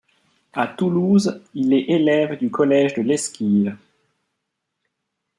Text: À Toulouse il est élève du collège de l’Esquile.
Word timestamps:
À 0.53 0.65
Toulouse 0.65 1.43
il 1.53 1.73
est 1.73 1.85
élève 1.87 2.35
du 2.39 2.49
collège 2.49 2.95
de 2.95 3.03
l’Esquile. 3.03 3.77